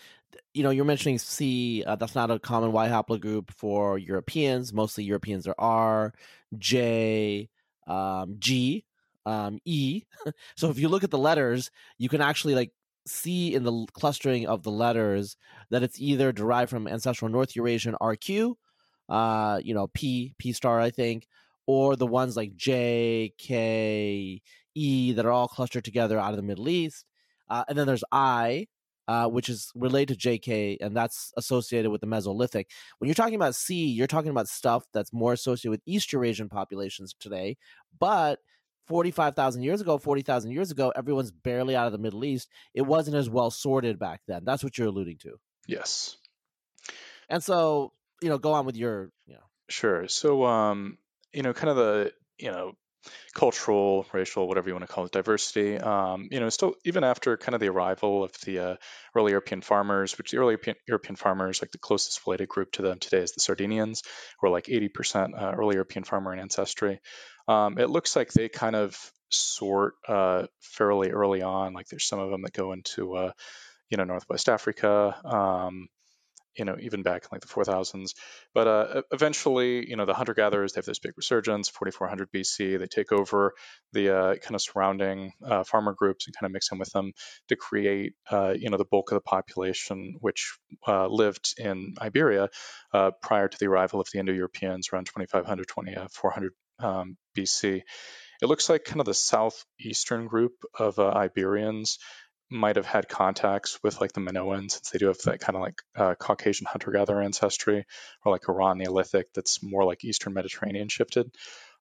you 0.53 0.63
know 0.63 0.71
you're 0.71 0.83
mentioning 0.83 1.19
C. 1.19 1.85
Uh, 1.85 1.95
that's 1.95 2.15
not 2.15 2.31
a 2.31 2.39
common 2.39 2.73
Y 2.73 2.89
haplogroup 2.89 3.51
for 3.51 3.97
Europeans. 3.97 4.73
Mostly 4.73 5.05
Europeans 5.05 5.47
are 5.47 5.55
R, 5.57 6.13
J, 6.57 7.49
um, 7.87 8.35
G, 8.39 8.83
um, 9.25 9.59
E. 9.63 10.03
so 10.57 10.69
if 10.69 10.79
you 10.79 10.89
look 10.89 11.05
at 11.05 11.11
the 11.11 11.17
letters, 11.17 11.71
you 11.97 12.09
can 12.09 12.19
actually 12.19 12.55
like 12.55 12.71
see 13.07 13.53
in 13.53 13.63
the 13.63 13.85
clustering 13.93 14.47
of 14.47 14.63
the 14.63 14.71
letters 14.71 15.37
that 15.69 15.83
it's 15.83 15.99
either 15.99 16.31
derived 16.31 16.69
from 16.69 16.87
ancestral 16.87 17.29
North 17.29 17.55
Eurasian 17.55 17.95
RQ, 18.01 18.55
uh, 19.09 19.59
you 19.63 19.73
know, 19.73 19.87
P, 19.93 20.33
P 20.37 20.53
star, 20.53 20.79
I 20.79 20.91
think, 20.91 21.27
or 21.65 21.95
the 21.95 22.07
ones 22.07 22.35
like 22.35 22.55
J, 22.55 23.33
K, 23.37 24.41
E 24.75 25.11
that 25.13 25.25
are 25.25 25.31
all 25.31 25.47
clustered 25.47 25.83
together 25.83 26.19
out 26.19 26.31
of 26.31 26.37
the 26.37 26.43
Middle 26.43 26.69
East. 26.69 27.05
Uh, 27.49 27.63
and 27.67 27.77
then 27.77 27.87
there's 27.87 28.03
I, 28.11 28.67
uh, 29.07 29.27
which 29.27 29.49
is 29.49 29.71
related 29.73 30.19
to 30.19 30.29
JK, 30.29 30.77
and 30.81 30.95
that's 30.95 31.33
associated 31.35 31.89
with 31.89 32.01
the 32.01 32.07
Mesolithic. 32.07 32.65
When 32.99 33.07
you're 33.07 33.15
talking 33.15 33.35
about 33.35 33.55
C, 33.55 33.87
you're 33.87 34.05
talking 34.05 34.29
about 34.29 34.47
stuff 34.47 34.83
that's 34.93 35.11
more 35.11 35.33
associated 35.33 35.71
with 35.71 35.81
East 35.87 36.13
Eurasian 36.13 36.47
populations 36.47 37.15
today. 37.19 37.57
But 37.99 38.39
45,000 38.89 39.61
years 39.61 39.81
ago, 39.81 39.97
40,000 39.97 40.51
years 40.51 40.71
ago, 40.71 40.91
everyone's 40.95 41.31
barely 41.31 41.75
out 41.75 41.85
of 41.85 41.91
the 41.91 41.99
Middle 41.99 42.25
East. 42.25 42.49
It 42.73 42.81
wasn't 42.81 43.15
as 43.15 43.29
well 43.29 43.51
sorted 43.51 43.99
back 43.99 44.21
then. 44.27 44.43
That's 44.43 44.63
what 44.63 44.77
you're 44.77 44.87
alluding 44.87 45.19
to. 45.19 45.39
Yes. 45.67 46.17
And 47.29 47.43
so, 47.43 47.93
you 48.21 48.29
know, 48.29 48.39
go 48.39 48.53
on 48.53 48.65
with 48.65 48.75
your, 48.75 49.11
you 49.27 49.35
know. 49.35 49.43
Sure. 49.69 50.07
So, 50.07 50.43
um, 50.43 50.97
you 51.31 51.43
know, 51.43 51.53
kind 51.53 51.69
of 51.69 51.75
the, 51.75 52.13
you 52.39 52.51
know, 52.51 52.73
cultural, 53.33 54.05
racial, 54.13 54.47
whatever 54.47 54.67
you 54.67 54.73
want 54.73 54.87
to 54.87 54.91
call 54.91 55.05
it, 55.05 55.11
diversity. 55.11 55.77
Um, 55.77 56.27
you 56.31 56.39
know, 56.39 56.49
still 56.49 56.75
even 56.85 57.03
after 57.03 57.37
kind 57.37 57.55
of 57.55 57.61
the 57.61 57.69
arrival 57.69 58.23
of 58.23 58.31
the 58.45 58.59
uh, 58.59 58.75
early 59.15 59.31
European 59.31 59.61
farmers, 59.61 60.17
which 60.17 60.31
the 60.31 60.37
early 60.37 60.57
European, 60.87 61.15
farmers, 61.15 61.61
like 61.61 61.71
the 61.71 61.77
closest 61.77 62.25
related 62.25 62.49
group 62.49 62.71
to 62.73 62.81
them 62.81 62.99
today 62.99 63.19
is 63.19 63.31
the 63.31 63.39
Sardinians, 63.39 64.03
who 64.39 64.47
are 64.47 64.51
like 64.51 64.65
80% 64.65 65.39
uh, 65.39 65.53
early 65.57 65.75
European 65.75 66.03
farmer 66.03 66.33
in 66.33 66.39
ancestry. 66.39 66.99
Um, 67.47 67.77
it 67.77 67.89
looks 67.89 68.15
like 68.15 68.31
they 68.31 68.49
kind 68.49 68.75
of 68.75 68.97
sort 69.29 69.95
uh, 70.07 70.47
fairly 70.59 71.11
early 71.11 71.41
on. 71.41 71.73
Like 71.73 71.87
there's 71.87 72.07
some 72.07 72.19
of 72.19 72.29
them 72.29 72.41
that 72.43 72.53
go 72.53 72.73
into, 72.73 73.15
uh, 73.15 73.31
you 73.89 73.97
know, 73.97 74.03
Northwest 74.03 74.49
Africa. 74.49 75.15
Um, 75.23 75.87
you 76.59 76.65
know, 76.65 76.75
even 76.79 77.01
back 77.01 77.23
in 77.23 77.29
like 77.31 77.41
the 77.41 77.47
4000s. 77.47 78.13
But 78.53 78.67
uh, 78.67 79.01
eventually, 79.11 79.89
you 79.89 79.95
know, 79.95 80.05
the 80.05 80.13
hunter 80.13 80.33
gatherers, 80.33 80.73
they 80.73 80.79
have 80.79 80.85
this 80.85 80.99
big 80.99 81.13
resurgence, 81.15 81.69
4400 81.69 82.29
BC. 82.31 82.77
They 82.77 82.87
take 82.87 83.11
over 83.11 83.53
the 83.93 84.15
uh, 84.15 84.35
kind 84.35 84.55
of 84.55 84.61
surrounding 84.61 85.31
uh, 85.43 85.63
farmer 85.63 85.93
groups 85.93 86.27
and 86.27 86.35
kind 86.35 86.45
of 86.45 86.51
mix 86.51 86.71
in 86.71 86.77
with 86.77 86.91
them 86.91 87.13
to 87.47 87.55
create, 87.55 88.13
uh, 88.29 88.53
you 88.57 88.69
know, 88.69 88.77
the 88.77 88.85
bulk 88.85 89.11
of 89.11 89.15
the 89.15 89.21
population 89.21 90.17
which 90.19 90.57
uh, 90.87 91.07
lived 91.07 91.55
in 91.57 91.95
Iberia 91.99 92.49
uh, 92.93 93.11
prior 93.21 93.47
to 93.47 93.57
the 93.57 93.67
arrival 93.67 94.01
of 94.01 94.07
the 94.11 94.19
Indo 94.19 94.33
Europeans 94.33 94.89
around 94.91 95.05
2500, 95.05 95.67
2400 95.67 96.53
um, 96.79 97.17
BC. 97.37 97.81
It 98.41 98.45
looks 98.45 98.69
like 98.69 98.85
kind 98.85 99.01
of 99.01 99.05
the 99.05 99.13
southeastern 99.13 100.27
group 100.27 100.53
of 100.77 100.97
Iberians 100.97 101.99
might 102.49 102.77
have 102.77 102.85
had 102.85 103.07
contacts 103.07 103.79
with 103.83 104.01
like 104.01 104.13
the 104.13 104.21
Minoans, 104.21 104.71
since 104.71 104.89
they 104.89 104.99
do 104.99 105.07
have 105.07 105.19
that 105.19 105.39
kind 105.39 105.55
of 105.55 105.61
like 105.61 105.81
uh, 105.95 106.15
Caucasian 106.15 106.67
hunter-gatherer 106.69 107.21
ancestry, 107.21 107.85
or 108.25 108.31
like 108.31 108.49
Iran 108.49 108.77
Neolithic 108.77 109.27
that's 109.33 109.61
more 109.61 109.85
like 109.85 110.03
Eastern 110.03 110.33
Mediterranean 110.33 110.89
shifted. 110.89 111.31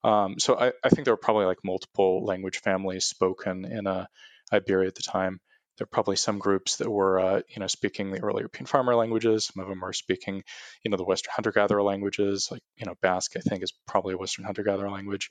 Um, 0.05 0.39
so 0.39 0.59
I, 0.59 0.73
I, 0.85 0.91
think 0.91 1.05
there 1.05 1.15
were 1.15 1.19
probably 1.19 1.47
like 1.47 1.59
multiple 1.65 2.25
language 2.25 2.61
families 2.61 3.07
spoken 3.07 3.65
in 3.65 3.87
uh, 3.87 4.07
Iberia 4.53 4.89
at 4.89 4.95
the 4.95 5.03
time. 5.03 5.41
There 5.77 5.85
are 5.85 5.89
probably 5.89 6.17
some 6.17 6.39
groups 6.39 6.77
that 6.77 6.91
were, 6.91 7.19
uh, 7.19 7.41
you 7.49 7.61
know, 7.61 7.67
speaking 7.67 8.11
the 8.11 8.23
early 8.23 8.41
European 8.41 8.67
farmer 8.67 8.95
languages. 8.95 9.47
Some 9.47 9.63
of 9.63 9.69
them 9.69 9.85
are 9.85 9.93
speaking, 9.93 10.43
you 10.85 10.91
know, 10.91 10.97
the 10.97 11.05
Western 11.05 11.33
hunter-gatherer 11.35 11.83
languages. 11.83 12.49
Like, 12.51 12.63
you 12.77 12.87
know, 12.87 12.95
Basque, 13.01 13.37
I 13.37 13.41
think, 13.41 13.63
is 13.63 13.73
probably 13.87 14.15
a 14.15 14.19
Western 14.19 14.45
hunter-gatherer 14.45 14.91
language 14.91 15.31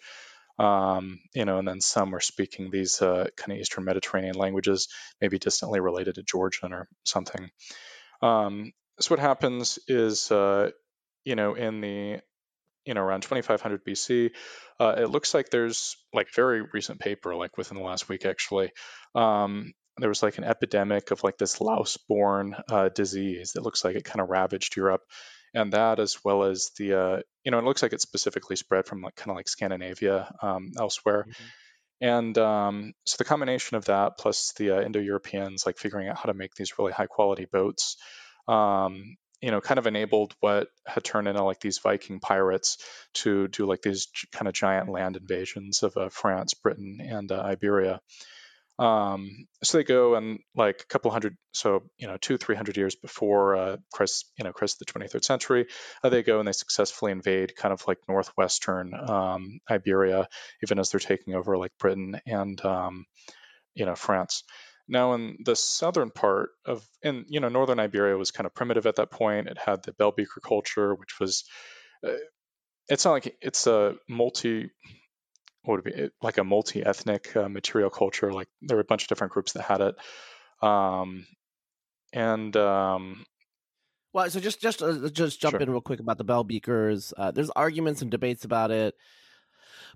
um, 0.60 1.20
you 1.34 1.46
know, 1.46 1.60
and 1.60 1.68
then 1.68 1.82
some 1.82 2.16
are 2.16 2.20
speaking 2.20 2.70
these 2.70 3.02
uh, 3.02 3.28
kind 3.36 3.52
of 3.54 3.60
Eastern 3.60 3.86
Mediterranean 3.86 4.36
languages, 4.36 4.88
maybe 5.22 5.38
distantly 5.38 5.80
related 5.80 6.16
to 6.16 6.24
Georgian 6.24 6.74
or 6.74 6.88
something. 7.04 7.50
Um, 8.22 8.74
so 9.00 9.14
what 9.14 9.20
happens 9.20 9.78
is, 9.88 10.32
uh, 10.32 10.72
you 11.24 11.36
know, 11.36 11.54
in 11.54 11.82
the 11.82 12.20
you 12.86 12.94
know 12.94 13.02
around 13.02 13.22
2500 13.22 13.86
BC, 13.86 14.32
uh, 14.80 14.96
it 14.98 15.10
looks 15.10 15.34
like 15.34 15.50
there's 15.50 15.98
like 16.14 16.34
very 16.34 16.62
recent 16.74 17.00
paper, 17.00 17.36
like 17.36 17.58
within 17.58 17.78
the 17.78 17.84
last 17.84 18.10
week 18.10 18.26
actually. 18.26 18.72
Um, 19.14 19.74
there 19.98 20.10
was 20.10 20.24
like 20.24 20.38
an 20.38 20.44
epidemic 20.44 21.12
of 21.12 21.24
like 21.24 21.38
this 21.38 21.60
louse-borne 21.60 22.56
uh, 22.70 22.90
disease 22.90 23.54
that 23.54 23.64
looks 23.64 23.84
like 23.84 23.96
it 23.96 24.06
kind 24.06 24.22
of 24.22 24.30
ravaged 24.30 24.76
Europe 24.76 25.02
and 25.58 25.74
that 25.74 26.00
as 26.00 26.24
well 26.24 26.44
as 26.44 26.70
the 26.78 26.94
uh, 26.94 27.22
you 27.44 27.52
know 27.52 27.58
it 27.58 27.66
looks 27.66 27.82
like 27.82 27.94
it's 27.94 28.04
specifically 28.04 28.56
spread 28.56 28.86
from 28.86 29.02
like 29.02 29.16
kind 29.16 29.32
of 29.32 29.36
like 29.38 29.50
Scandinavia 29.50 30.32
um, 30.42 30.72
elsewhere. 30.78 31.26
Mm-hmm. 31.28 31.44
And 32.00 32.38
um, 32.38 32.94
so 33.06 33.16
the 33.18 33.24
combination 33.24 33.76
of 33.76 33.86
that 33.86 34.20
plus 34.20 34.54
the 34.54 34.78
uh, 34.78 34.82
Indo-Europeans 34.82 35.66
like 35.66 35.80
figuring 35.80 36.08
out 36.10 36.18
how 36.18 36.26
to 36.26 36.36
make 36.36 36.54
these 36.54 36.78
really 36.78 36.92
high 36.92 37.08
quality 37.08 37.46
boats, 37.52 37.98
um, 38.48 39.18
you 39.42 39.50
know, 39.50 39.62
kind 39.62 39.80
of 39.80 39.88
enabled 39.88 40.36
what 40.40 40.68
had 40.86 41.04
turned 41.04 41.28
into 41.28 41.44
like 41.44 41.60
these 41.60 41.80
Viking 41.80 42.20
pirates 42.20 42.78
to 43.16 43.48
do 43.48 43.66
like 43.66 43.82
these 43.82 44.10
kind 44.32 44.48
of 44.48 44.54
giant 44.54 44.90
land 44.90 45.18
invasions 45.18 45.82
of 45.82 45.98
uh, 45.98 46.10
France, 46.10 46.54
Britain, 46.54 47.00
and 47.02 47.32
uh, 47.32 47.42
Iberia. 47.42 48.00
Um, 48.80 49.48
so 49.64 49.78
they 49.78 49.84
go 49.84 50.16
and 50.16 50.40
like 50.56 50.82
a 50.82 50.86
couple 50.86 51.10
hundred, 51.10 51.36
so 51.52 51.84
you 51.98 52.08
know, 52.08 52.18
two, 52.22 52.38
three 52.38 52.56
hundred 52.56 52.78
years 52.78 52.96
before 52.96 53.56
uh, 53.56 53.78
Christ, 53.92 54.32
you 54.38 54.44
know, 54.44 54.52
Christ 54.54 54.80
the 54.80 54.86
23rd 54.86 55.24
century, 55.24 55.68
uh, 56.04 56.10
they 56.10 56.22
go 56.22 56.40
and 56.40 56.48
they 56.48 56.52
successfully 56.52 57.12
invade 57.12 57.56
kind 57.56 57.74
of 57.74 57.88
like 57.88 57.98
northwestern 58.08 58.94
um, 58.94 59.60
Iberia, 59.70 60.28
even 60.64 60.80
as 60.80 60.92
they're 60.92 61.00
taking 61.00 61.34
over 61.34 61.58
like 61.58 61.72
Britain 61.80 62.20
and 62.26 62.64
um, 62.64 63.06
you 63.74 63.86
know 63.86 63.96
France. 63.96 64.44
Now, 64.88 65.14
in 65.14 65.38
the 65.44 65.56
southern 65.56 66.12
part 66.12 66.52
of, 66.66 66.88
and 67.04 67.26
you 67.28 67.40
know, 67.40 67.50
northern 67.50 67.80
Iberia 67.80 68.18
was 68.18 68.32
kind 68.32 68.46
of 68.46 68.54
primitive 68.56 68.86
at 68.86 68.96
that 68.96 69.12
point. 69.12 69.48
It 69.48 69.58
had 69.58 69.84
the 69.84 69.92
bell 69.92 70.14
beaker 70.16 70.40
culture, 70.40 70.96
which 70.96 71.20
was, 71.20 71.44
uh, 72.06 72.14
it's 72.88 73.04
not 73.04 73.12
like 73.12 73.36
it's 73.42 73.68
a 73.68 73.96
multi 74.08 74.70
what 75.68 75.84
would 75.84 75.94
be 75.94 76.10
like 76.22 76.38
a 76.38 76.44
multi-ethnic 76.44 77.36
uh, 77.36 77.50
material 77.50 77.90
culture. 77.90 78.32
Like 78.32 78.48
there 78.62 78.78
were 78.78 78.82
a 78.82 78.86
bunch 78.86 79.04
of 79.04 79.10
different 79.10 79.34
groups 79.34 79.54
that 79.54 79.64
had 79.64 79.82
it, 79.82 79.96
um, 80.62 81.28
and 82.14 82.56
um, 82.56 83.26
well, 84.14 84.30
so 84.30 84.40
just 84.40 84.62
just 84.62 84.82
uh, 84.82 85.10
just 85.10 85.42
jump 85.42 85.54
sure. 85.54 85.62
in 85.62 85.70
real 85.70 85.82
quick 85.82 86.00
about 86.00 86.18
the 86.18 86.24
bell 86.24 86.44
beakers. 86.44 87.14
Uh, 87.18 87.32
there's 87.32 87.50
arguments 87.52 88.02
and 88.02 88.10
debates 88.10 88.46
about 88.46 88.72
it, 88.72 88.96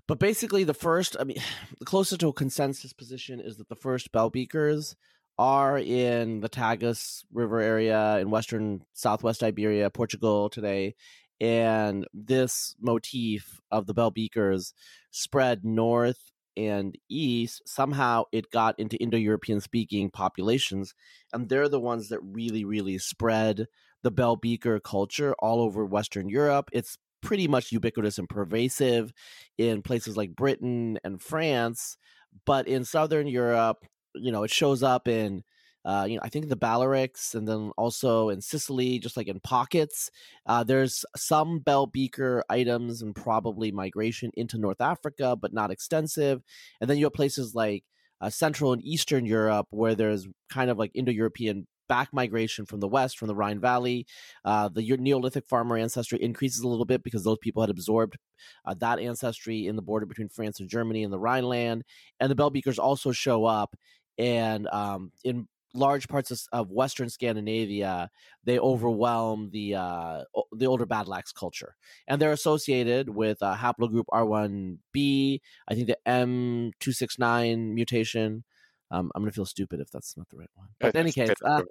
but 0.06 0.18
basically, 0.18 0.64
the 0.64 0.74
first, 0.74 1.16
I 1.18 1.24
mean, 1.24 1.38
the 1.78 1.86
closest 1.86 2.20
to 2.20 2.28
a 2.28 2.32
consensus 2.32 2.92
position 2.92 3.40
is 3.40 3.56
that 3.56 3.68
the 3.68 3.76
first 3.76 4.12
bell 4.12 4.30
beakers 4.30 4.96
are 5.38 5.78
in 5.78 6.40
the 6.40 6.48
Tagus 6.48 7.24
River 7.32 7.58
area 7.60 8.18
in 8.18 8.30
western 8.30 8.82
southwest 8.92 9.42
Iberia, 9.42 9.88
Portugal 9.90 10.50
today, 10.50 10.94
and 11.42 12.06
this 12.14 12.76
motif 12.80 13.60
of 13.72 13.86
the 13.86 13.92
bell 13.92 14.12
beakers 14.12 14.72
spread 15.10 15.64
north 15.64 16.30
and 16.56 16.96
east 17.08 17.60
somehow 17.66 18.22
it 18.30 18.50
got 18.50 18.78
into 18.78 18.96
indo-european 18.98 19.60
speaking 19.60 20.08
populations 20.08 20.94
and 21.32 21.48
they're 21.48 21.68
the 21.68 21.80
ones 21.80 22.08
that 22.10 22.20
really 22.22 22.64
really 22.64 22.96
spread 22.96 23.66
the 24.02 24.10
bell 24.10 24.36
beaker 24.36 24.78
culture 24.78 25.34
all 25.38 25.60
over 25.60 25.84
western 25.84 26.28
europe. 26.28 26.68
It's 26.72 26.96
pretty 27.22 27.48
much 27.48 27.72
ubiquitous 27.72 28.18
and 28.18 28.28
pervasive 28.28 29.12
in 29.58 29.82
places 29.82 30.16
like 30.16 30.36
britain 30.36 30.98
and 31.04 31.22
france 31.22 31.96
but 32.44 32.66
in 32.66 32.84
southern 32.84 33.28
europe 33.28 33.84
you 34.14 34.32
know 34.32 34.42
it 34.42 34.50
shows 34.50 34.82
up 34.82 35.06
in 35.06 35.42
uh, 35.84 36.06
you 36.08 36.16
know, 36.16 36.22
I 36.22 36.28
think 36.28 36.48
the 36.48 36.56
Balearics 36.56 37.34
and 37.34 37.46
then 37.46 37.72
also 37.76 38.28
in 38.28 38.40
Sicily, 38.40 38.98
just 38.98 39.16
like 39.16 39.28
in 39.28 39.40
pockets. 39.40 40.10
Uh, 40.46 40.62
there's 40.62 41.04
some 41.16 41.58
bell 41.58 41.86
beaker 41.86 42.44
items 42.48 43.02
and 43.02 43.14
probably 43.14 43.72
migration 43.72 44.30
into 44.34 44.58
North 44.58 44.80
Africa, 44.80 45.36
but 45.36 45.52
not 45.52 45.70
extensive. 45.70 46.42
And 46.80 46.88
then 46.88 46.98
you 46.98 47.06
have 47.06 47.14
places 47.14 47.54
like 47.54 47.84
uh, 48.20 48.30
Central 48.30 48.72
and 48.72 48.82
Eastern 48.84 49.26
Europe 49.26 49.66
where 49.70 49.94
there's 49.94 50.28
kind 50.48 50.70
of 50.70 50.78
like 50.78 50.92
Indo 50.94 51.10
European 51.10 51.66
back 51.88 52.08
migration 52.12 52.64
from 52.64 52.80
the 52.80 52.88
west, 52.88 53.18
from 53.18 53.28
the 53.28 53.34
Rhine 53.34 53.60
Valley. 53.60 54.06
Uh, 54.44 54.68
the 54.68 54.96
Neolithic 54.96 55.46
farmer 55.46 55.76
ancestry 55.76 56.18
increases 56.22 56.62
a 56.62 56.68
little 56.68 56.84
bit 56.84 57.02
because 57.02 57.24
those 57.24 57.38
people 57.42 57.62
had 57.62 57.70
absorbed 57.70 58.16
uh, 58.64 58.74
that 58.78 58.98
ancestry 58.98 59.66
in 59.66 59.76
the 59.76 59.82
border 59.82 60.06
between 60.06 60.28
France 60.28 60.60
and 60.60 60.70
Germany 60.70 61.02
and 61.02 61.12
the 61.12 61.18
Rhineland. 61.18 61.82
And 62.20 62.30
the 62.30 62.34
Bell 62.34 62.50
Beakers 62.50 62.78
also 62.78 63.12
show 63.12 63.44
up 63.44 63.74
and 64.16 64.68
um, 64.68 65.12
in 65.24 65.48
large 65.74 66.08
parts 66.08 66.30
of, 66.30 66.40
of, 66.52 66.70
Western 66.70 67.08
Scandinavia, 67.08 68.10
they 68.44 68.58
overwhelm 68.58 69.50
the 69.52 69.74
uh, 69.74 70.24
the 70.52 70.66
older 70.66 70.86
Battle 70.86 71.14
Axe 71.14 71.32
culture, 71.32 71.76
and 72.08 72.20
they're 72.20 72.32
associated 72.32 73.08
with 73.08 73.42
uh, 73.42 73.54
haplogroup 73.54 74.04
R1b. 74.12 75.40
I 75.68 75.74
think 75.74 75.86
the 75.86 75.98
M269 76.06 77.74
mutation. 77.74 78.44
Um, 78.90 79.10
I'm 79.14 79.22
gonna 79.22 79.32
feel 79.32 79.46
stupid 79.46 79.80
if 79.80 79.90
that's 79.90 80.16
not 80.16 80.28
the 80.28 80.36
right 80.36 80.50
one. 80.54 80.68
But 80.78 80.94
in 80.94 81.00
any 81.00 81.12
case, 81.12 81.30
uh, 81.44 81.62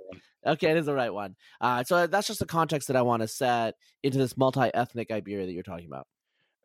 okay, 0.46 0.72
it 0.72 0.78
is 0.78 0.88
the 0.88 0.96
right 0.96 1.14
one. 1.14 1.36
Uh, 1.60 1.84
so 1.84 2.08
that's 2.08 2.28
just 2.28 2.40
the 2.40 2.48
context 2.48 2.88
that 2.88 2.98
I 2.98 3.04
want 3.04 3.22
to 3.22 3.28
set 3.28 3.76
into 4.02 4.18
this 4.18 4.36
multi-ethnic 4.36 5.12
Iberia 5.12 5.46
that 5.46 5.52
you're 5.52 5.62
talking 5.62 5.86
about. 5.86 6.08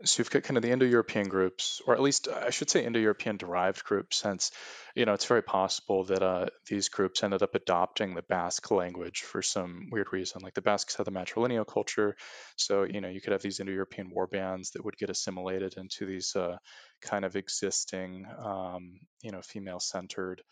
So 0.05 0.21
you've 0.21 0.31
got 0.31 0.43
kind 0.43 0.59
of 0.59 0.62
the 0.62 0.73
Indo-European 0.73 1.29
groups, 1.29 1.81
or 1.87 1.95
at 1.95 2.03
least 2.03 2.29
I 2.29 2.50
should 2.50 2.69
say 2.69 2.85
Indo-European 2.85 3.38
derived 3.38 3.83
groups, 3.83 4.19
since 4.19 4.50
you 4.95 5.07
know 5.07 5.15
it's 5.15 5.25
very 5.25 5.43
possible 5.43 6.05
that 6.05 6.23
uh, 6.23 6.47
these 6.69 6.91
groups 6.91 7.23
ended 7.23 7.43
up 7.43 7.55
adopting 7.55 8.15
the 8.15 8.21
Basque 8.21 8.71
language 8.71 9.23
for 9.23 9.41
some 9.41 9.88
weird 9.91 10.12
reason. 10.12 10.43
Like 10.43 10.53
the 10.53 10.61
Basques 10.61 10.97
had 10.97 11.07
the 11.07 11.12
matrilineal 11.12 11.67
culture, 11.67 12.15
so 12.57 12.83
you 12.83 13.00
know 13.00 13.09
you 13.09 13.23
could 13.23 13.33
have 13.33 13.41
these 13.41 13.59
Indo-European 13.59 14.11
war 14.11 14.26
bands 14.26 14.73
that 14.73 14.85
would 14.85 14.99
get 14.99 15.09
assimilated 15.09 15.79
into 15.79 16.05
these 16.05 16.37
uh, 16.37 16.59
kind 17.00 17.25
of 17.25 17.35
existing, 17.35 18.26
um, 18.38 19.00
you 19.23 19.33
know, 19.33 19.41
female-centered 19.41 20.43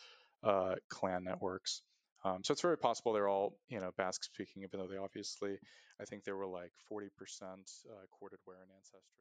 uh, 0.43 0.77
clan 0.89 1.23
networks. 1.25 1.83
Um, 2.25 2.43
so 2.43 2.53
it's 2.53 2.63
very 2.63 2.79
possible 2.79 3.13
they're 3.13 3.29
all, 3.29 3.59
you 3.69 3.81
know, 3.81 3.91
Basque 3.99 4.25
speaking, 4.25 4.63
even 4.63 4.81
though 4.81 4.87
they 4.87 4.97
obviously, 4.97 5.59
I 6.01 6.07
think 6.07 6.25
there 6.25 6.37
were 6.37 6.47
like 6.47 6.73
40% 6.91 7.03
uh, 7.03 8.07
corded 8.19 8.39
in 8.47 8.55
ancestry. 8.75 9.21